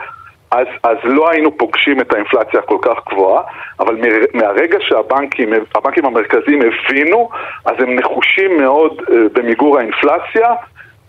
אז, 0.52 0.68
אז 0.84 0.98
לא 1.04 1.30
היינו 1.30 1.58
פוגשים 1.58 2.02
את 2.02 2.14
האינפלציה 2.14 2.60
הכל 2.60 2.78
כך 2.82 2.98
גבוהה, 3.10 3.44
אבל 3.80 3.98
מהרגע 4.34 4.78
שהבנקים 4.82 5.54
הבנקים 5.76 6.06
המרכזיים 6.06 6.62
הבינו, 6.62 7.30
אז 7.66 7.76
הם 7.80 7.96
נחושים 7.96 8.58
מאוד 8.58 9.02
אה, 9.12 9.18
במיגור 9.34 9.78
האינפלציה. 9.78 10.54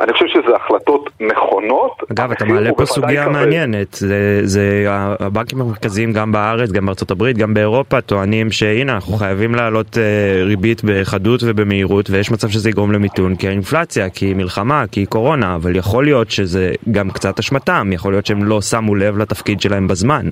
אני 0.03 0.13
חושב 0.13 0.27
שזה 0.27 0.57
החלטות 0.57 1.11
נכונות. 1.21 2.03
אגב, 2.13 2.33
אתה 2.33 2.45
מעלה 2.45 2.71
פה 2.77 2.87
סוגיה 2.87 3.29
מעניינת. 3.29 3.95
זה, 3.95 4.41
זה 4.43 4.87
הבנקים 5.21 5.61
המרכזיים 5.61 6.13
גם 6.13 6.33
בארץ, 6.33 6.73
גם 6.73 6.87
בארצות 6.87 7.11
הברית, 7.11 7.39
גם 7.39 7.55
באירופה, 7.55 8.01
טוענים 8.01 8.51
שהנה, 8.51 8.95
אנחנו 8.95 9.13
חייבים 9.13 9.55
להעלות 9.55 9.99
אה, 9.99 10.45
ריבית 10.45 10.83
בחדות 10.85 11.41
ובמהירות, 11.45 12.11
ויש 12.11 12.31
מצב 12.31 12.49
שזה 12.49 12.69
יגרום 12.71 12.93
למיתון, 12.93 13.37
כי 13.37 13.49
האינפלציה, 13.49 14.11
כי 14.11 14.35
מלחמה, 14.35 14.85
כי 14.93 15.07
קורונה, 15.07 15.55
אבל 15.55 15.77
יכול 15.77 16.05
להיות 16.05 16.31
שזה 16.31 16.73
גם 16.93 17.11
קצת 17.11 17.39
אשמתם, 17.39 17.91
יכול 17.93 18.13
להיות 18.13 18.27
שהם 18.27 18.45
לא 18.45 18.61
שמו 18.61 18.95
לב 18.95 19.19
לתפקיד 19.19 19.61
שלהם 19.61 19.89
בזמן. 19.89 20.27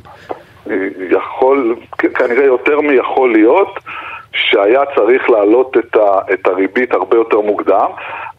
יכול, 1.10 1.76
כנראה 2.14 2.44
יותר 2.44 2.80
מיכול 2.80 3.32
להיות. 3.32 3.78
שהיה 4.32 4.82
צריך 4.96 5.30
להעלות 5.30 5.76
את, 5.78 5.96
ה, 5.96 6.32
את 6.32 6.46
הריבית 6.46 6.94
הרבה 6.94 7.16
יותר 7.16 7.40
מוקדם, 7.40 7.86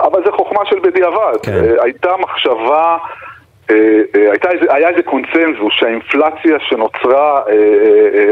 אבל 0.01 0.21
זה 0.25 0.31
חוכמה 0.31 0.65
של 0.65 0.79
בדיעבד. 0.79 1.37
כן. 1.43 1.51
אה, 1.51 1.83
הייתה 1.83 2.09
מחשבה... 2.19 2.97
אה, 3.71 3.75
אה, 4.15 4.31
הייתה 4.31 4.49
היה 4.69 4.89
איזה 4.89 5.03
קונצנזוס 5.03 5.73
שהאינפלציה 5.73 6.57
שנוצרה 6.59 7.41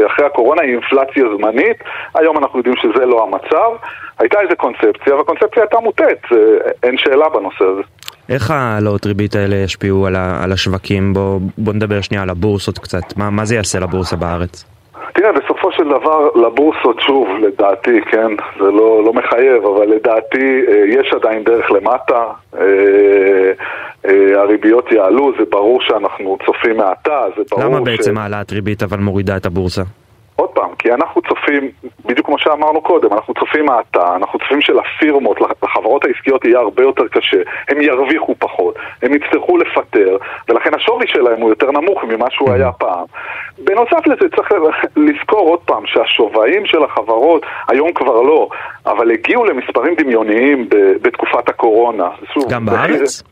אחרי 0.06 0.26
הקורונה 0.26 0.62
היא 0.62 0.72
אינפלציה 0.72 1.24
זמנית, 1.36 1.76
היום 2.14 2.38
אנחנו 2.38 2.58
יודעים 2.58 2.76
שזה 2.76 3.06
לא 3.06 3.22
המצב, 3.22 3.86
הייתה 4.18 4.40
איזה 4.40 4.54
קונספציה, 4.54 5.16
והקונספציה 5.16 5.62
הייתה 5.62 5.80
מוטעת, 5.80 6.22
אין 6.82 6.98
שאלה 6.98 7.28
בנושא 7.28 7.64
הזה. 7.64 7.82
איך 8.28 8.50
העלות 8.50 9.06
ריבית 9.06 9.34
האלה 9.34 9.56
ישפיעו 9.56 10.06
על, 10.06 10.16
ה, 10.16 10.44
על 10.44 10.52
השווקים? 10.52 11.14
בוא, 11.14 11.40
בוא 11.58 11.72
נדבר 11.72 12.00
שנייה 12.00 12.22
על 12.22 12.30
הבורסות 12.30 12.78
קצת. 12.78 13.16
מה, 13.16 13.30
מה 13.30 13.44
זה 13.44 13.54
יעשה 13.54 13.78
לבורסה 13.78 14.16
בארץ? 14.16 14.64
תראה, 15.14 15.32
בסופו 15.32 15.72
של 15.72 15.84
דבר 15.84 16.28
לבורסות, 16.34 17.00
שוב, 17.00 17.28
לדעתי, 17.40 18.00
כן, 18.10 18.30
זה 18.58 18.64
לא, 18.64 19.04
לא 19.04 19.12
מחייב, 19.12 19.64
אבל 19.64 19.86
לדעתי 19.86 20.62
אה, 20.68 20.84
יש 20.88 21.12
עדיין 21.12 21.44
דרך 21.44 21.70
למטה, 21.70 22.24
אה, 22.58 23.52
אה, 24.04 24.40
הריביות 24.40 24.92
יעלו, 24.92 25.32
זה 25.38 25.44
ברור 25.50 25.80
שאנחנו 25.80 26.38
צופים 26.46 26.76
מעתה, 26.76 27.20
זה 27.36 27.42
ברור 27.50 27.64
למה 27.64 27.80
בעצם 27.80 28.18
העלאת 28.18 28.52
ריבית 28.52 28.82
אבל 28.82 28.98
מורידה 28.98 29.36
את 29.36 29.46
הבורסה? 29.46 29.82
עוד 30.40 30.50
פעם, 30.50 30.74
כי 30.78 30.92
אנחנו 30.92 31.22
צופים, 31.22 31.70
בדיוק 32.06 32.26
כמו 32.26 32.38
שאמרנו 32.38 32.80
קודם, 32.80 33.12
אנחנו 33.12 33.34
צופים 33.34 33.68
האטה, 33.70 34.16
אנחנו 34.16 34.38
צופים 34.38 34.60
שלפירמות, 34.60 35.38
לחברות 35.62 36.04
העסקיות 36.04 36.44
יהיה 36.44 36.58
הרבה 36.58 36.82
יותר 36.82 37.08
קשה, 37.08 37.36
הם 37.68 37.82
ירוויחו 37.82 38.34
פחות, 38.38 38.74
הם 39.02 39.14
יצטרכו 39.14 39.56
לפטר, 39.56 40.16
ולכן 40.48 40.74
השווי 40.74 41.06
שלהם 41.06 41.40
הוא 41.40 41.50
יותר 41.50 41.70
נמוך 41.70 42.04
ממה 42.04 42.26
שהוא 42.30 42.52
היה 42.52 42.72
פעם. 42.72 43.04
בנוסף 43.58 44.06
לזה 44.06 44.28
צריך 44.36 44.52
לזכור 44.96 45.48
עוד 45.48 45.60
פעם 45.60 45.86
שהשווים 45.86 46.66
של 46.66 46.84
החברות, 46.84 47.46
היום 47.68 47.92
כבר 47.92 48.22
לא, 48.22 48.48
אבל 48.86 49.10
הגיעו 49.10 49.44
למספרים 49.44 49.94
דמיוניים 49.94 50.68
בתקופת 51.02 51.48
הקורונה. 51.48 52.08
שוב, 52.34 52.44
גם 52.50 52.66
בארץ? 52.66 53.22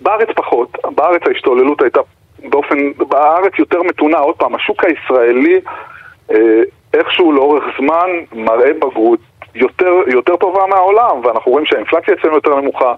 בארץ 0.00 0.28
פחות, 0.36 0.76
בארץ 0.94 1.22
ההשתוללות 1.26 1.82
הייתה 1.82 2.00
באופן, 2.44 2.76
בארץ 3.08 3.52
יותר 3.58 3.82
מתונה, 3.82 4.18
עוד 4.18 4.36
פעם, 4.36 4.54
השוק 4.54 4.84
הישראלי 4.84 5.60
איכשהו 6.94 7.32
לאורך 7.32 7.64
זמן 7.78 8.10
מראה 8.32 8.72
בגרות 8.72 9.20
יותר, 9.54 9.92
יותר 10.06 10.36
טובה 10.36 10.66
מהעולם, 10.66 11.24
ואנחנו 11.24 11.52
רואים 11.52 11.66
שהאינפלציה 11.66 12.14
אצלנו 12.14 12.34
יותר 12.34 12.60
נמוכה, 12.60 12.94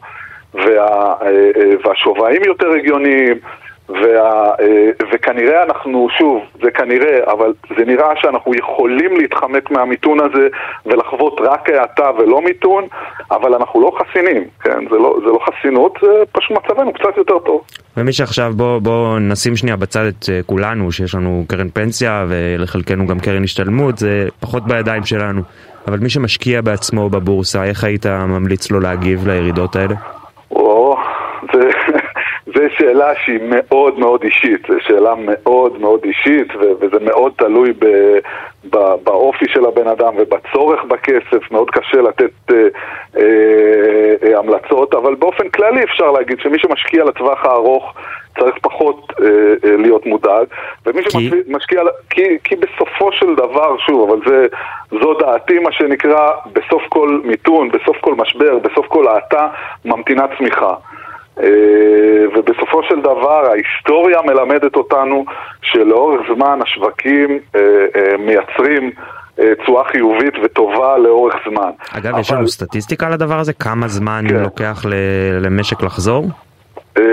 וה, 0.55 1.15
אה, 1.23 1.51
אה, 1.57 1.75
והשווים 1.85 2.43
יותר 2.45 2.71
הגיוניים, 2.71 3.39
וה, 3.91 4.53
וכנראה 5.13 5.63
אנחנו, 5.63 6.09
שוב, 6.19 6.43
זה 6.63 6.71
כנראה, 6.71 7.33
אבל 7.33 7.53
זה 7.79 7.85
נראה 7.85 8.09
שאנחנו 8.17 8.55
יכולים 8.55 9.17
להתחמק 9.17 9.71
מהמיתון 9.71 10.21
הזה 10.21 10.49
ולחוות 10.87 11.41
רק 11.41 11.71
האטה 11.71 12.11
ולא 12.19 12.43
מיתון, 12.43 12.85
אבל 13.31 13.55
אנחנו 13.55 13.81
לא 13.81 13.93
חסינים, 13.99 14.45
כן? 14.61 14.79
זה 14.91 14.97
לא, 14.97 15.17
זה 15.25 15.27
לא 15.27 15.39
חסינות, 15.49 15.99
זה 16.03 16.23
פשוט 16.33 16.51
מצבנו 16.51 16.93
קצת 16.93 17.17
יותר 17.17 17.39
טוב. 17.39 17.61
ומי 17.97 18.13
שעכשיו, 18.13 18.53
בואו 18.57 18.81
בוא 18.81 19.19
נשים 19.19 19.57
שנייה 19.57 19.77
בצד 19.77 20.05
את 20.07 20.23
uh, 20.23 20.47
כולנו, 20.47 20.93
שיש 20.93 21.15
לנו 21.15 21.45
קרן 21.49 21.69
פנסיה 21.69 22.25
ולחלקנו 22.29 23.07
גם 23.07 23.21
קרן 23.21 23.45
השתלמות, 23.45 23.99
זה 23.99 24.29
פחות 24.41 24.67
בידיים 24.67 25.05
שלנו. 25.05 25.43
אבל 25.89 25.99
מי 25.99 26.09
שמשקיע 26.09 26.61
בעצמו 26.61 27.09
בבורסה, 27.09 27.65
איך 27.65 27.85
היית 27.85 28.07
ממליץ 28.07 28.71
לו 28.71 28.81
להגיב 28.81 29.29
לירידות 29.29 29.77
האלה? 29.77 29.95
או. 30.51 30.80
זו 32.55 32.63
שאלה 32.79 33.13
שהיא 33.25 33.41
מאוד 33.43 33.99
מאוד 33.99 34.23
אישית, 34.23 34.67
זו 34.69 34.75
שאלה 34.81 35.15
מאוד 35.19 35.81
מאוד 35.81 36.01
אישית 36.05 36.57
וזה 36.81 36.99
מאוד 37.01 37.33
תלוי 37.37 37.73
ב, 37.79 37.87
ב, 38.71 38.77
באופי 39.05 39.45
של 39.49 39.67
הבן 39.67 39.89
אדם 39.89 40.15
ובצורך 40.19 40.85
בכסף, 40.85 41.51
מאוד 41.51 41.71
קשה 41.71 42.01
לתת 42.01 42.31
אה, 42.51 42.57
אה, 43.17 44.15
אה, 44.23 44.39
המלצות, 44.39 44.95
אבל 44.95 45.15
באופן 45.15 45.49
כללי 45.49 45.85
אפשר 45.85 46.11
להגיד 46.11 46.39
שמי 46.41 46.59
שמשקיע 46.59 47.05
לטווח 47.05 47.45
הארוך 47.45 47.95
צריך 48.39 48.55
פחות 48.63 49.13
אה, 49.23 49.27
אה, 49.65 49.77
להיות 49.77 50.07
מודאג, 50.07 50.47
ומי 50.87 51.03
כי? 51.03 51.11
שמשקיע, 51.11 51.83
כי, 52.11 52.39
כי 52.45 52.57
בסופו 52.57 53.13
של 53.13 53.35
דבר, 53.35 53.77
שוב, 53.79 54.11
אבל 54.11 54.21
זה, 54.27 54.47
זו 54.91 55.15
דעתי 55.15 55.59
מה 55.59 55.73
שנקרא, 55.73 56.31
בסוף 56.53 56.83
כל 56.89 57.21
מיתון, 57.25 57.69
בסוף 57.69 57.97
כל 58.01 58.15
משבר, 58.15 58.59
בסוף 58.59 58.87
כל 58.87 59.09
האטה, 59.09 59.49
ממתינה 59.85 60.25
צמיחה. 60.39 60.75
אה, 61.43 62.39
ובסופו 62.39 62.83
של 62.83 63.01
דבר 63.01 63.47
ההיסטוריה 63.51 64.19
מלמדת 64.23 64.77
אותנו 64.77 65.25
שלאורך 65.63 66.21
זמן 66.35 66.59
השווקים 66.63 67.39
אה, 67.57 67.61
אה, 67.97 68.17
מייצרים 68.19 68.91
תשואה 69.63 69.85
חיובית 69.85 70.35
וטובה 70.43 70.99
לאורך 70.99 71.35
זמן. 71.51 71.71
אגב, 71.93 72.07
אבל... 72.07 72.21
יש 72.21 72.33
לנו 72.33 72.49
סטטיסטיקה 72.49 73.07
על 73.07 73.13
הדבר 73.13 73.39
הזה? 73.39 73.53
כמה 73.53 73.89
זמן 73.89 74.25
כן. 74.29 74.43
לוקח 74.43 74.85
למשק 75.41 75.83
לחזור? 75.83 76.25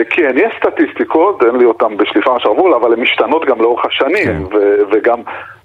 כן, 0.10 0.36
יש 0.36 0.53
סטטיסטיקות, 0.60 1.43
אין 1.43 1.55
לי 1.55 1.65
אותן 1.65 1.98
בשליפה 1.98 2.34
מהשרוול, 2.34 2.74
אבל 2.74 2.93
הן 2.93 3.00
משתנות 3.00 3.46
גם 3.46 3.62
לאורך 3.62 3.86
השנים, 3.86 4.25
כן. 4.25 4.55
ו- 4.57 4.81
וגם 4.91 5.22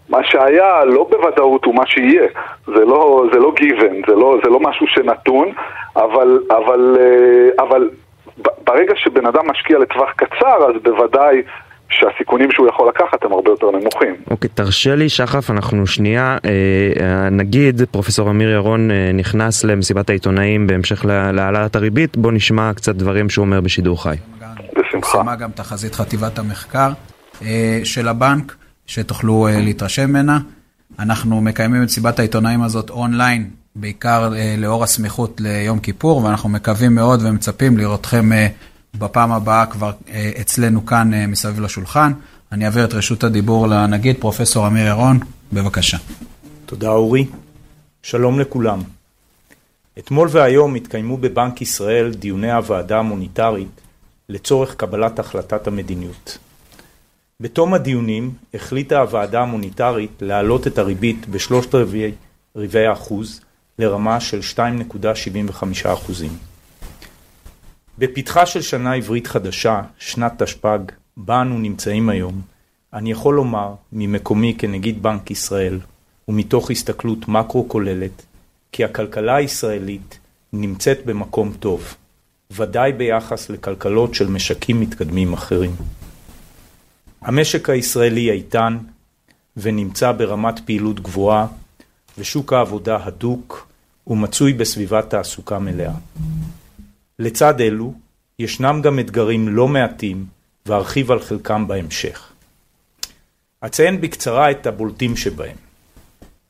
מה 0.08 0.18
שהיה 0.24 0.84
לא 0.84 1.06
בוודאות 1.10 1.64
הוא 1.64 1.74
מה 1.74 1.86
שיהיה, 1.86 2.26
זה 2.66 2.84
לא, 2.84 3.24
זה 3.32 3.38
לא 3.38 3.52
given, 3.56 4.10
זה 4.10 4.14
לא, 4.14 4.36
זה 4.44 4.50
לא 4.50 4.60
משהו 4.60 4.86
שנתון, 4.86 5.52
אבל, 5.96 6.38
אבל, 6.50 6.96
אבל 7.58 7.90
ברגע 8.66 8.92
שבן 8.96 9.26
אדם 9.26 9.50
משקיע 9.50 9.78
לטווח 9.78 10.10
קצר, 10.16 10.56
אז 10.68 10.82
בוודאי 10.82 11.42
שהסיכונים 11.92 12.50
שהוא 12.52 12.68
יכול 12.68 12.88
לקחת 12.88 13.24
הם 13.24 13.32
הרבה 13.32 13.50
יותר 13.50 13.70
נמוכים. 13.70 14.14
אוקיי, 14.30 14.50
okay, 14.50 14.54
תרשה 14.54 14.94
לי 14.94 15.08
שחף, 15.08 15.50
אנחנו 15.50 15.86
שנייה, 15.86 16.38
אה, 16.44 17.28
נגיד 17.30 17.82
פרופסור 17.90 18.30
אמיר 18.30 18.50
ירון 18.50 18.90
אה, 18.90 19.10
נכנס 19.14 19.64
למסיבת 19.64 20.10
העיתונאים 20.10 20.66
בהמשך 20.66 21.04
להעלאת 21.04 21.76
הריבית, 21.76 22.16
בוא 22.16 22.32
נשמע 22.32 22.70
קצת 22.74 22.94
דברים 22.94 23.30
שהוא 23.30 23.44
אומר 23.44 23.60
בשידור 23.60 24.02
חי. 24.02 24.16
בשמחה. 24.78 25.12
פרסמה 25.12 25.36
גם 25.36 25.50
תחזית 25.50 25.94
חטיבת 25.94 26.38
המחקר 26.38 26.88
אה, 27.42 27.80
של 27.84 28.08
הבנק, 28.08 28.56
שתוכלו 28.86 29.48
אה, 29.48 29.60
להתרשם 29.60 30.10
ממנה. 30.10 30.38
אנחנו 30.98 31.40
מקיימים 31.40 31.82
את 31.82 31.86
מסיבת 31.86 32.18
העיתונאים 32.18 32.62
הזאת 32.62 32.90
אונליין 32.90 33.50
בעיקר 33.74 34.32
אה, 34.36 34.54
לאור 34.58 34.84
הסמיכות 34.84 35.40
ליום 35.40 35.78
כיפור, 35.78 36.24
ואנחנו 36.24 36.48
מקווים 36.48 36.94
מאוד 36.94 37.20
ומצפים 37.22 37.78
לראותכם 37.78 38.32
אה, 38.32 38.46
בפעם 38.94 39.32
הבאה 39.32 39.66
כבר 39.66 39.92
אה, 40.08 40.30
אצלנו 40.40 40.86
כאן 40.86 41.10
מסביב 41.28 41.60
לשולחן. 41.60 42.12
אני 42.52 42.64
אעביר 42.64 42.84
את 42.84 42.94
רשות 42.94 43.24
הדיבור 43.24 43.66
לנגיד, 43.66 44.16
פרופסור 44.20 44.66
אמיר 44.66 44.86
ירון, 44.86 45.18
בבקשה. 45.52 45.96
תודה 46.66 46.90
אורי. 46.90 47.26
שלום 48.02 48.40
לכולם. 48.40 48.82
אתמול 49.98 50.28
והיום 50.30 50.74
התקיימו 50.74 51.16
בבנק 51.16 51.62
ישראל 51.62 52.14
דיוני 52.14 52.52
הוועדה 52.52 52.98
המוניטרית 52.98 53.80
לצורך 54.28 54.74
קבלת 54.74 55.18
החלטת 55.18 55.66
המדיניות. 55.66 56.38
בתום 57.40 57.74
הדיונים 57.74 58.32
החליטה 58.54 59.00
הוועדה 59.00 59.40
המוניטרית 59.40 60.10
להעלות 60.20 60.66
את 60.66 60.78
הריבית 60.78 61.28
בשלושת 61.28 61.74
רבעי 62.56 62.86
האחוז 62.86 63.40
לרמה 63.78 64.20
של 64.20 64.40
2.75%. 64.56 65.86
בפתחה 67.98 68.46
של 68.46 68.62
שנה 68.62 68.94
עברית 68.94 69.26
חדשה, 69.26 69.82
שנת 69.98 70.42
תשפ"ג, 70.42 70.78
בה 71.16 71.40
אנו 71.40 71.58
נמצאים 71.58 72.08
היום, 72.08 72.40
אני 72.92 73.10
יכול 73.10 73.34
לומר, 73.34 73.74
ממקומי 73.92 74.54
כנגיד 74.58 75.02
בנק 75.02 75.30
ישראל, 75.30 75.80
ומתוך 76.28 76.70
הסתכלות 76.70 77.28
מקרו 77.28 77.68
כוללת, 77.68 78.22
כי 78.72 78.84
הכלכלה 78.84 79.34
הישראלית 79.34 80.18
נמצאת 80.52 81.06
במקום 81.06 81.52
טוב, 81.60 81.94
ודאי 82.50 82.92
ביחס 82.92 83.50
לכלכלות 83.50 84.14
של 84.14 84.28
משקים 84.28 84.80
מתקדמים 84.80 85.32
אחרים. 85.32 85.70
המשק 87.22 87.70
הישראלי 87.70 88.30
איתן 88.30 88.78
ונמצא 89.56 90.12
ברמת 90.12 90.60
פעילות 90.64 91.00
גבוהה 91.00 91.46
ושוק 92.18 92.52
העבודה 92.52 92.98
הדוק 93.04 93.66
ומצוי 94.06 94.52
בסביבת 94.52 95.10
תעסוקה 95.10 95.58
מלאה. 95.58 95.94
לצד 97.18 97.60
אלו, 97.60 97.94
ישנם 98.38 98.80
גם 98.82 98.98
אתגרים 98.98 99.48
לא 99.48 99.68
מעטים 99.68 100.26
וארחיב 100.66 101.10
על 101.10 101.20
חלקם 101.20 101.68
בהמשך. 101.68 102.32
אציין 103.60 104.00
בקצרה 104.00 104.50
את 104.50 104.66
הבולטים 104.66 105.16
שבהם. 105.16 105.56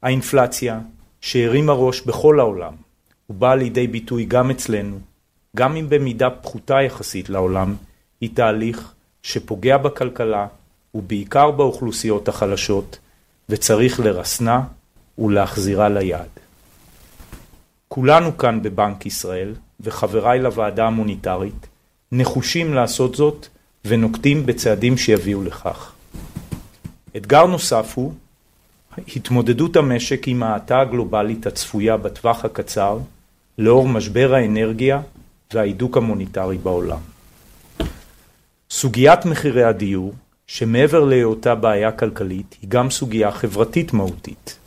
האינפלציה, 0.02 0.80
שהרימה 1.20 1.72
ראש 1.72 2.00
בכל 2.00 2.40
העולם, 2.40 2.74
ובאה 3.30 3.54
לידי 3.54 3.86
ביטוי 3.86 4.24
גם 4.24 4.50
אצלנו, 4.50 4.98
גם 5.56 5.76
אם 5.76 5.86
במידה 5.88 6.30
פחותה 6.30 6.82
יחסית 6.82 7.28
לעולם, 7.28 7.74
היא 8.20 8.30
תהליך 8.34 8.92
שפוגע 9.22 9.76
בכלכלה 9.76 10.46
ובעיקר 10.94 11.50
באוכלוסיות 11.50 12.28
החלשות, 12.28 12.98
וצריך 13.48 14.00
לרסנה 14.00 14.60
ולהחזירה 15.18 15.88
ליעד. 15.88 16.28
כולנו 17.88 18.36
כאן 18.36 18.62
בבנק 18.62 19.06
ישראל, 19.06 19.54
וחבריי 19.80 20.38
לוועדה 20.38 20.86
המוניטרית, 20.86 21.66
נחושים 22.12 22.74
לעשות 22.74 23.14
זאת 23.14 23.46
ונוקטים 23.84 24.46
בצעדים 24.46 24.96
שיביאו 24.96 25.42
לכך. 25.42 25.92
אתגר 27.16 27.46
נוסף 27.46 27.92
הוא 27.94 28.12
התמודדות 29.16 29.76
המשק 29.76 30.28
עם 30.28 30.42
ההאטה 30.42 30.80
הגלובלית 30.80 31.46
הצפויה 31.46 31.96
בטווח 31.96 32.44
הקצר 32.44 32.98
לאור 33.58 33.88
משבר 33.88 34.34
האנרגיה 34.34 35.00
וההידוק 35.54 35.96
המוניטרי 35.96 36.58
בעולם. 36.58 36.98
סוגיית 38.70 39.24
מחירי 39.24 39.64
הדיור, 39.64 40.14
שמעבר 40.46 41.04
להיותה 41.04 41.54
בעיה 41.54 41.92
כלכלית, 41.92 42.56
היא 42.62 42.70
גם 42.70 42.90
סוגיה 42.90 43.30
חברתית 43.30 43.92
מהותית. 43.92 44.58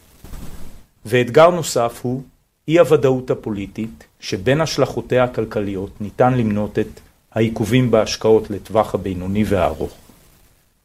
ואתגר 1.06 1.50
נוסף 1.50 2.00
הוא 2.02 2.24
אי 2.68 2.80
הוודאות 2.80 3.32
הפוליטית, 3.32 4.04
שבין 4.20 4.62
השלכותיה 4.62 5.24
הכלכליות 5.24 6.02
ניתן 6.02 6.34
למנות 6.34 6.80
את 6.80 7.00
העיכובים 7.32 7.92
בהשקעות 7.92 8.50
לטווח 8.50 8.96
הבינוני 8.96 9.44
והארוך. 9.48 9.94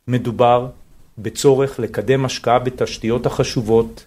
מדובר 0.09 0.67
בצורך 1.19 1.81
לקדם 1.81 2.25
השקעה 2.25 2.59
בתשתיות 2.59 3.27
החשובות 3.27 4.05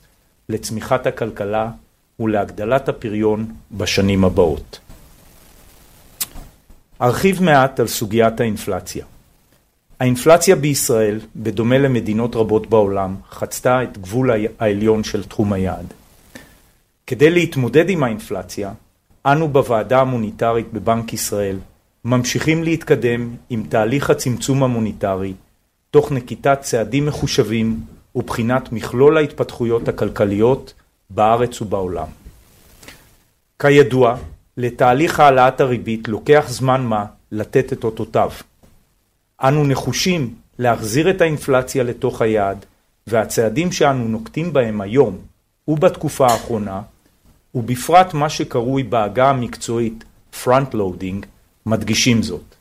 לצמיחת 0.49 1.07
הכלכלה 1.07 1.69
ולהגדלת 2.19 2.89
הפריון 2.89 3.53
בשנים 3.71 4.25
הבאות. 4.25 4.79
ארחיב 7.01 7.43
מעט 7.43 7.79
על 7.79 7.87
סוגיית 7.87 8.39
האינפלציה. 8.39 9.05
האינפלציה 9.99 10.55
בישראל, 10.55 11.19
בדומה 11.35 11.77
למדינות 11.77 12.35
רבות 12.35 12.67
בעולם, 12.67 13.15
חצתה 13.29 13.83
את 13.83 13.97
גבול 13.97 14.31
העליון 14.59 15.03
של 15.03 15.23
תחום 15.23 15.53
היעד. 15.53 15.93
כדי 17.07 17.29
להתמודד 17.29 17.89
עם 17.89 18.03
האינפלציה, 18.03 18.71
אנו 19.25 19.47
בוועדה 19.47 20.01
המוניטרית 20.01 20.73
בבנק 20.73 21.13
ישראל 21.13 21.57
ממשיכים 22.05 22.63
להתקדם 22.63 23.35
עם 23.49 23.63
תהליך 23.69 24.09
הצמצום 24.09 24.63
המוניטרי, 24.63 25.33
תוך 25.91 26.11
נקיטת 26.11 26.61
צעדים 26.61 27.05
מחושבים 27.05 27.79
ובחינת 28.15 28.71
מכלול 28.71 29.17
ההתפתחויות 29.17 29.87
הכלכליות 29.87 30.73
בארץ 31.09 31.61
ובעולם. 31.61 32.07
כידוע, 33.59 34.15
לתהליך 34.57 35.19
העלאת 35.19 35.61
הריבית 35.61 36.07
לוקח 36.07 36.45
זמן 36.47 36.81
מה 36.81 37.05
לתת 37.31 37.73
את 37.73 37.83
אותותיו. 37.83 38.31
אנו 39.41 39.63
נחושים 39.63 40.33
להחזיר 40.59 41.09
את 41.09 41.21
האינפלציה 41.21 41.83
לתוך 41.83 42.21
היעד, 42.21 42.65
והצעדים 43.07 43.71
שאנו 43.71 44.07
נוקטים 44.07 44.53
בהם 44.53 44.81
היום 44.81 45.17
ובתקופה 45.67 46.27
האחרונה, 46.27 46.81
ובפרט 47.55 48.13
מה 48.13 48.29
שקרוי 48.29 48.83
בעגה 48.83 49.29
המקצועית 49.29 50.03
front 50.43 50.73
loading, 50.73 51.25
מדגישים 51.65 52.23
זאת. 52.23 52.55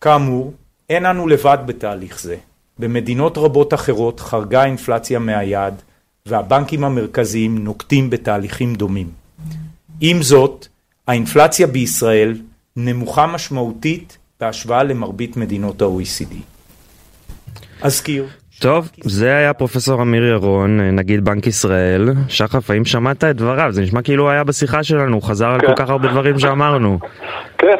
כאמור, 0.00 0.52
אין 0.90 1.06
אנו 1.06 1.28
לבד 1.28 1.58
בתהליך 1.66 2.20
זה. 2.20 2.36
במדינות 2.78 3.38
רבות 3.38 3.74
אחרות 3.74 4.20
חרגה 4.20 4.62
האינפלציה 4.62 5.18
מהיעד, 5.18 5.82
והבנקים 6.26 6.84
המרכזיים 6.84 7.58
נוקטים 7.58 8.10
בתהליכים 8.10 8.74
דומים. 8.74 9.10
עם 10.00 10.22
זאת, 10.22 10.66
האינפלציה 11.06 11.66
בישראל 11.66 12.40
נמוכה 12.76 13.26
משמעותית 13.26 14.18
בהשוואה 14.40 14.82
למרבית 14.82 15.36
מדינות 15.36 15.82
ה-OECD. 15.82 16.34
אזכיר 17.82 18.28
טוב, 18.60 18.88
זה 19.02 19.36
היה 19.36 19.54
פרופסור 19.54 20.02
אמיר 20.02 20.24
ירון, 20.24 20.80
נגיד 20.80 21.24
בנק 21.24 21.46
ישראל. 21.46 22.08
שחף, 22.28 22.70
האם 22.70 22.84
שמעת 22.84 23.24
את 23.24 23.36
דבריו? 23.36 23.72
זה 23.72 23.82
נשמע 23.82 24.02
כאילו 24.02 24.30
היה 24.30 24.44
בשיחה 24.44 24.82
שלנו, 24.82 25.14
הוא 25.14 25.22
חזר 25.22 25.48
על 25.48 25.60
כל 25.60 25.74
כך 25.76 25.90
הרבה 25.90 26.08
דברים 26.08 26.38
שאמרנו. 26.38 26.98
כן, 27.58 27.76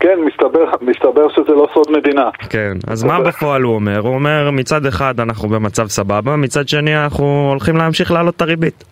כן, 0.00 0.18
מסתבר, 0.26 0.64
מסתבר 0.80 1.28
שזה 1.28 1.52
לא 1.52 1.68
סוד 1.74 1.86
מדינה. 1.96 2.30
כן, 2.50 2.72
אז 2.88 3.04
מה 3.04 3.20
בפועל 3.20 3.62
הוא 3.62 3.74
אומר? 3.74 3.98
הוא 3.98 4.14
אומר, 4.14 4.50
מצד 4.50 4.86
אחד 4.86 5.20
אנחנו 5.20 5.48
במצב 5.48 5.86
סבבה, 5.86 6.36
מצד 6.36 6.68
שני 6.68 6.96
אנחנו 7.04 7.48
הולכים 7.50 7.76
להמשיך 7.76 8.12
להעלות 8.12 8.36
את 8.36 8.42
הריבית. 8.42 8.84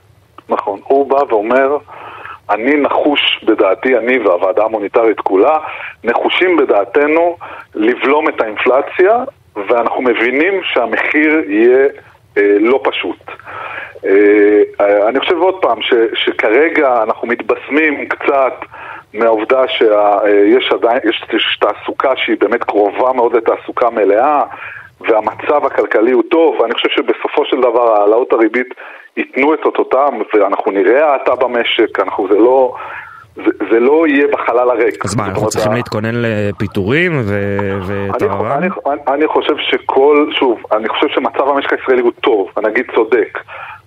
נכון, 0.48 0.80
הוא 0.84 1.10
בא 1.10 1.20
ואומר, 1.28 1.76
אני 2.50 2.76
נחוש 2.76 3.44
בדעתי, 3.46 3.98
אני 3.98 4.18
והוועדה 4.18 4.64
המוניטרית 4.64 5.20
כולה, 5.20 5.58
נחושים 6.04 6.56
בדעתנו 6.56 7.36
לבלום 7.74 8.28
את 8.28 8.40
האינפלציה, 8.40 9.24
ואנחנו 9.56 10.02
מבינים 10.02 10.60
שהמחיר 10.62 11.42
יהיה 11.48 11.86
אה, 12.38 12.56
לא 12.60 12.80
פשוט. 12.84 13.30
אה, 14.06 15.08
אני 15.08 15.20
חושב 15.20 15.36
עוד 15.36 15.62
פעם, 15.62 15.82
ש, 15.82 15.94
שכרגע 16.14 17.02
אנחנו 17.02 17.28
מתבשמים 17.28 18.08
קצת 18.08 18.54
מהעובדה 19.14 19.68
שיש 19.68 20.72
עדיין, 20.72 20.98
יש, 21.04 21.24
יש 21.32 21.58
תעסוקה 21.60 22.16
שהיא 22.16 22.36
באמת 22.40 22.64
קרובה 22.64 23.12
מאוד 23.12 23.36
לתעסוקה 23.36 23.90
מלאה, 23.90 24.42
והמצב 25.00 25.66
הכלכלי 25.66 26.12
הוא 26.12 26.22
טוב, 26.30 26.60
ואני 26.60 26.74
חושב 26.74 26.88
שבסופו 26.88 27.44
של 27.44 27.60
דבר 27.60 27.92
העלאות 27.92 28.32
הריבית 28.32 28.74
ייתנו 29.16 29.54
את 29.54 29.64
אותותם, 29.64 30.20
ואנחנו 30.34 30.72
נראה 30.72 31.12
האטה 31.12 31.34
במשק, 31.34 32.00
אנחנו, 32.00 32.28
זה 32.28 32.38
לא... 32.38 32.74
זה, 33.36 33.50
זה 33.70 33.80
לא 33.80 34.06
יהיה 34.06 34.26
בחלל 34.32 34.70
הריק. 34.70 35.04
אז 35.04 35.16
מה, 35.16 35.26
אנחנו 35.26 35.48
צריכים 35.48 35.72
ה... 35.72 35.74
להתכונן 35.74 36.14
לפיטורים 36.14 37.22
וטהרן? 37.86 38.50
אני, 38.50 38.68
אני, 38.86 39.00
אני 39.08 39.26
חושב 39.26 39.54
שכל, 39.58 40.26
שוב, 40.38 40.62
אני 40.72 40.88
חושב 40.88 41.06
שמצב 41.08 41.48
המשק 41.48 41.72
הישראלי 41.72 42.02
הוא 42.02 42.12
טוב, 42.20 42.50
הנגיד 42.56 42.86
צודק, 42.94 43.38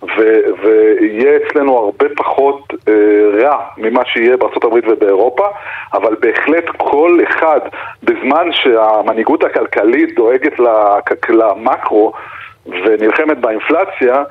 ו, 0.03 0.21
ויהיה 0.63 1.37
אצלנו 1.37 1.77
הרבה 1.77 2.05
פחות 2.17 2.73
אה, 2.87 2.93
רע 3.41 3.57
ממה 3.77 4.01
שיהיה 4.05 4.37
בארה"ב 4.37 4.73
ובאירופה, 4.87 5.47
אבל 5.93 6.15
בהחלט 6.19 6.65
כל 6.77 7.19
אחד, 7.29 7.59
בזמן 8.03 8.51
שהמנהיגות 8.51 9.43
הכלכלית 9.43 10.15
דואגת 10.15 10.59
למקרו 11.29 12.13
ונלחמת 12.65 13.37
באינפלציה, 13.37 14.23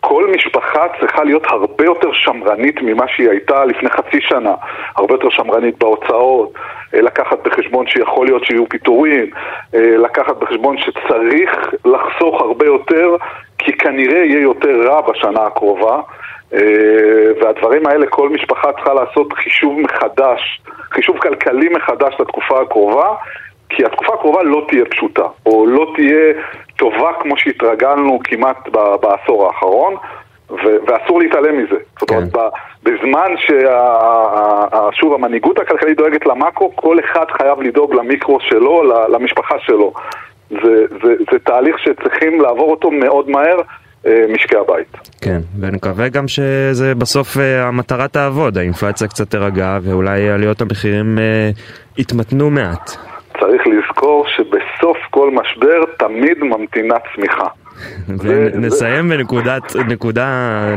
כל 0.00 0.30
משפחה 0.36 0.86
צריכה 1.00 1.24
להיות 1.24 1.42
הרבה 1.46 1.84
יותר 1.84 2.12
שמרנית 2.12 2.82
ממה 2.82 3.08
שהיא 3.08 3.30
הייתה 3.30 3.64
לפני 3.64 3.90
חצי 3.90 4.20
שנה, 4.20 4.54
הרבה 4.96 5.14
יותר 5.14 5.30
שמרנית 5.30 5.78
בהוצאות, 5.78 6.52
אה, 6.94 7.00
לקחת 7.00 7.38
בחשבון 7.46 7.86
שיכול 7.86 8.26
להיות 8.26 8.44
שיהיו 8.44 8.68
פיטורים, 8.68 9.30
אה, 9.74 9.96
לקחת 9.96 10.36
בחשבון 10.36 10.76
שצריך 10.78 11.74
לחסוך 11.84 12.40
הרבה 12.40 12.66
יותר, 12.66 13.16
כי 13.58 13.72
כנראה 13.72 14.18
יהיה 14.18 14.40
יותר 14.40 14.82
רע 14.88 15.00
בשנה 15.00 15.46
הקרובה. 15.46 16.00
והדברים 17.40 17.86
האלה, 17.86 18.06
כל 18.06 18.28
משפחה 18.28 18.72
צריכה 18.72 18.94
לעשות 18.94 19.32
חישוב 19.32 19.80
מחדש, 19.80 20.62
חישוב 20.90 21.18
כלכלי 21.18 21.68
מחדש 21.68 22.14
לתקופה 22.20 22.60
הקרובה, 22.60 23.14
כי 23.76 23.84
התקופה 23.84 24.14
הקרובה 24.14 24.42
לא 24.42 24.64
תהיה 24.68 24.84
פשוטה, 24.84 25.24
או 25.46 25.66
לא 25.66 25.92
תהיה 25.94 26.32
טובה 26.76 27.12
כמו 27.20 27.36
שהתרגלנו 27.36 28.18
כמעט 28.24 28.68
בעשור 29.00 29.46
האחרון, 29.46 29.94
ואסור 30.86 31.20
להתעלם 31.20 31.58
מזה. 31.62 31.76
זאת 32.00 32.10
אומרת, 32.10 32.32
כן. 32.32 32.40
בזמן 32.82 33.34
ששוב 33.36 35.14
המנהיגות 35.14 35.58
הכלכלית 35.58 35.96
דואגת 35.96 36.26
למאקרו, 36.26 36.76
כל 36.76 36.96
אחד 37.00 37.24
חייב 37.30 37.62
לדאוג 37.62 37.94
למיקרו 37.94 38.38
שלו, 38.40 38.82
למשפחה 39.08 39.54
שלו. 39.58 39.92
זה, 40.50 40.84
זה, 41.02 41.14
זה 41.32 41.38
תהליך 41.44 41.78
שצריכים 41.78 42.40
לעבור 42.40 42.70
אותו 42.70 42.90
מאוד 42.90 43.30
מהר. 43.30 43.56
אה, 44.06 44.24
משקי 44.34 44.56
הבית. 44.56 44.96
כן, 45.20 45.40
ונקווה 45.60 46.08
גם 46.08 46.28
שזה 46.28 46.94
בסוף 46.94 47.38
אה, 47.38 47.68
המטרה 47.68 48.08
תעבוד, 48.08 48.58
האינפלציה 48.58 49.08
קצת 49.08 49.30
תירגע 49.30 49.78
ואולי 49.82 50.30
עליות 50.30 50.60
המחירים 50.60 51.18
אה, 51.18 51.50
יתמתנו 51.98 52.50
מעט. 52.50 52.96
צריך 53.42 53.62
לזכור 53.66 54.26
שבסוף 54.36 54.96
כל 55.10 55.30
משבר 55.30 55.84
תמיד 55.98 56.38
ממתינה 56.38 56.94
צמיחה. 57.14 57.46
ונסיים 58.18 59.08
בנקודת 59.08 59.76
נקודה, 59.88 60.28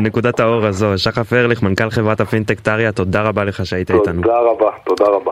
נקודת 0.01 0.39
האור 0.39 0.65
הזו. 0.65 0.97
שחף 0.97 1.33
ארליך, 1.33 1.63
מנכ"ל 1.63 1.89
חברת 1.89 2.19
הפינטק 2.19 2.59
טריה, 2.59 2.91
תודה 2.91 3.21
רבה 3.21 3.43
לך 3.43 3.65
שהיית 3.65 3.91
איתנו. 3.91 4.21
תודה 4.21 4.39
רבה, 4.39 4.71
תודה 4.83 5.05
רבה. 5.05 5.31